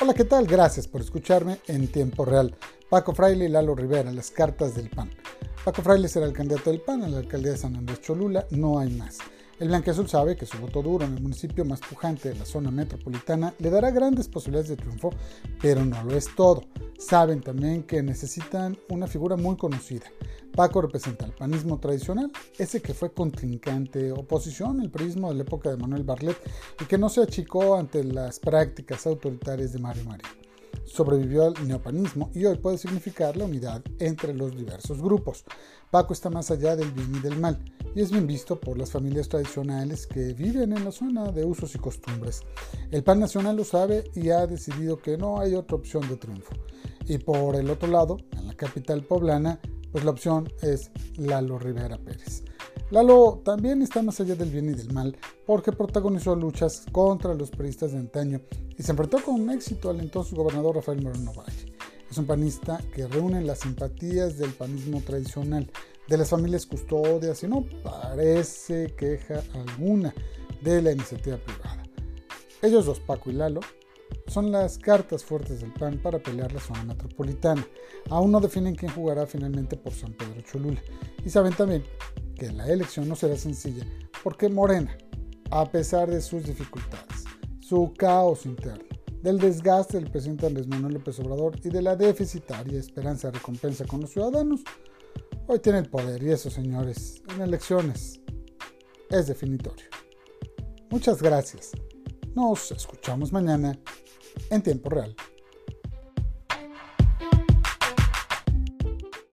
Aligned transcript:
Hola, 0.00 0.14
¿qué 0.14 0.22
tal? 0.22 0.46
Gracias 0.46 0.86
por 0.86 1.00
escucharme 1.00 1.58
en 1.66 1.88
tiempo 1.88 2.24
real. 2.24 2.54
Paco 2.88 3.12
Fraile 3.12 3.46
y 3.46 3.48
Lalo 3.48 3.74
Rivera, 3.74 4.12
las 4.12 4.30
cartas 4.30 4.76
del 4.76 4.90
PAN. 4.90 5.10
Paco 5.64 5.82
Fraile 5.82 6.06
será 6.06 6.24
el 6.24 6.32
candidato 6.32 6.70
del 6.70 6.80
PAN 6.80 7.02
a 7.02 7.08
la 7.08 7.18
alcaldía 7.18 7.50
de 7.50 7.58
San 7.58 7.74
Andrés 7.74 8.00
Cholula, 8.00 8.46
no 8.50 8.78
hay 8.78 8.90
más. 8.90 9.18
El 9.58 9.66
Blanqueazul 9.66 10.08
sabe 10.08 10.36
que 10.36 10.46
su 10.46 10.56
voto 10.58 10.82
duro 10.82 11.04
en 11.04 11.14
el 11.14 11.20
municipio 11.20 11.64
más 11.64 11.80
pujante 11.80 12.28
de 12.28 12.36
la 12.36 12.44
zona 12.44 12.70
metropolitana 12.70 13.52
le 13.58 13.70
dará 13.70 13.90
grandes 13.90 14.28
posibilidades 14.28 14.68
de 14.68 14.76
triunfo, 14.76 15.10
pero 15.60 15.84
no 15.84 16.00
lo 16.04 16.16
es 16.16 16.32
todo. 16.36 16.62
Saben 16.96 17.40
también 17.40 17.82
que 17.82 18.00
necesitan 18.00 18.78
una 18.90 19.08
figura 19.08 19.36
muy 19.36 19.56
conocida. 19.56 20.06
Paco 20.58 20.82
representa 20.82 21.24
el 21.24 21.30
panismo 21.30 21.78
tradicional, 21.78 22.32
ese 22.58 22.82
que 22.82 22.92
fue 22.92 23.12
contrincante, 23.12 24.10
oposición 24.10 24.80
al 24.80 24.90
prismo 24.90 25.28
de 25.28 25.36
la 25.36 25.42
época 25.42 25.70
de 25.70 25.76
Manuel 25.76 26.02
Barlet 26.02 26.36
y 26.80 26.84
que 26.86 26.98
no 26.98 27.08
se 27.08 27.22
achicó 27.22 27.76
ante 27.76 28.02
las 28.02 28.40
prácticas 28.40 29.06
autoritarias 29.06 29.72
de 29.72 29.78
Mario 29.78 30.06
María. 30.06 30.26
Sobrevivió 30.84 31.46
al 31.46 31.68
neopanismo 31.68 32.32
y 32.34 32.44
hoy 32.44 32.58
puede 32.58 32.76
significar 32.76 33.36
la 33.36 33.44
unidad 33.44 33.84
entre 34.00 34.34
los 34.34 34.56
diversos 34.56 35.00
grupos. 35.00 35.44
Paco 35.92 36.12
está 36.12 36.28
más 36.28 36.50
allá 36.50 36.74
del 36.74 36.90
bien 36.90 37.14
y 37.14 37.20
del 37.20 37.38
mal 37.38 37.56
y 37.94 38.00
es 38.00 38.10
bien 38.10 38.26
visto 38.26 38.58
por 38.58 38.76
las 38.76 38.90
familias 38.90 39.28
tradicionales 39.28 40.08
que 40.08 40.34
viven 40.34 40.72
en 40.72 40.84
la 40.84 40.90
zona 40.90 41.30
de 41.30 41.44
usos 41.44 41.76
y 41.76 41.78
costumbres. 41.78 42.40
El 42.90 43.04
PAN 43.04 43.20
nacional 43.20 43.54
lo 43.54 43.62
sabe 43.62 44.10
y 44.12 44.30
ha 44.30 44.44
decidido 44.48 44.98
que 44.98 45.18
no 45.18 45.38
hay 45.38 45.54
otra 45.54 45.76
opción 45.76 46.08
de 46.08 46.16
triunfo. 46.16 46.52
Y 47.06 47.18
por 47.18 47.54
el 47.54 47.70
otro 47.70 47.88
lado, 47.88 48.16
en 48.32 48.48
la 48.48 48.54
capital 48.54 49.04
poblana, 49.04 49.60
pues 49.92 50.04
la 50.04 50.10
opción 50.10 50.50
es 50.62 50.90
Lalo 51.16 51.58
Rivera 51.58 51.98
Pérez. 51.98 52.42
Lalo 52.90 53.42
también 53.44 53.82
está 53.82 54.02
más 54.02 54.20
allá 54.20 54.34
del 54.34 54.50
bien 54.50 54.70
y 54.70 54.74
del 54.74 54.92
mal 54.92 55.16
porque 55.46 55.72
protagonizó 55.72 56.34
luchas 56.34 56.84
contra 56.90 57.34
los 57.34 57.50
periodistas 57.50 57.92
de 57.92 57.98
antaño 57.98 58.40
y 58.78 58.82
se 58.82 58.92
enfrentó 58.92 59.22
con 59.22 59.50
éxito 59.50 59.90
al 59.90 60.00
entonces 60.00 60.32
gobernador 60.32 60.76
Rafael 60.76 61.02
Moreno 61.02 61.32
Valle. 61.34 61.74
Es 62.10 62.16
un 62.16 62.26
panista 62.26 62.80
que 62.94 63.06
reúne 63.06 63.42
las 63.42 63.60
simpatías 63.60 64.38
del 64.38 64.52
panismo 64.52 65.02
tradicional, 65.02 65.70
de 66.08 66.16
las 66.16 66.30
familias 66.30 66.64
custodias 66.64 67.42
y 67.42 67.48
no 67.48 67.66
parece 67.82 68.94
queja 68.96 69.42
alguna 69.52 70.14
de 70.62 70.80
la 70.80 70.92
iniciativa 70.92 71.36
privada. 71.36 71.82
Ellos 72.62 72.86
dos, 72.86 73.00
Paco 73.00 73.30
y 73.30 73.34
Lalo, 73.34 73.60
son 74.26 74.52
las 74.52 74.78
cartas 74.78 75.24
fuertes 75.24 75.60
del 75.60 75.72
PAN 75.72 76.00
para 76.02 76.18
pelear 76.18 76.52
la 76.52 76.60
zona 76.60 76.84
metropolitana. 76.84 77.66
Aún 78.10 78.30
no 78.30 78.40
definen 78.40 78.74
quién 78.74 78.92
jugará 78.92 79.26
finalmente 79.26 79.76
por 79.76 79.92
San 79.92 80.12
Pedro 80.12 80.40
Cholula. 80.42 80.82
Y 81.24 81.30
saben 81.30 81.54
también 81.54 81.82
que 82.34 82.52
la 82.52 82.66
elección 82.66 83.08
no 83.08 83.16
será 83.16 83.36
sencilla, 83.36 83.84
porque 84.22 84.48
Morena, 84.48 84.96
a 85.50 85.70
pesar 85.70 86.10
de 86.10 86.20
sus 86.20 86.44
dificultades, 86.44 87.24
su 87.60 87.92
caos 87.96 88.46
interno, 88.46 88.84
del 89.22 89.38
desgaste 89.38 89.98
del 89.98 90.10
presidente 90.10 90.46
Andrés 90.46 90.68
Manuel 90.68 90.94
López 90.94 91.18
Obrador 91.18 91.58
y 91.64 91.70
de 91.70 91.82
la 91.82 91.96
deficitaria 91.96 92.78
esperanza 92.78 93.28
de 93.28 93.38
recompensa 93.38 93.84
con 93.84 94.00
los 94.00 94.10
ciudadanos, 94.10 94.60
hoy 95.46 95.58
tiene 95.58 95.78
el 95.78 95.90
poder 95.90 96.22
y 96.22 96.30
eso, 96.30 96.50
señores, 96.50 97.22
en 97.34 97.42
elecciones 97.42 98.20
es 99.10 99.26
definitorio. 99.26 99.86
Muchas 100.90 101.20
gracias. 101.20 101.72
Nos 102.34 102.70
escuchamos 102.72 103.32
mañana 103.32 103.78
en 104.50 104.62
tiempo 104.62 104.90
real. 104.90 105.14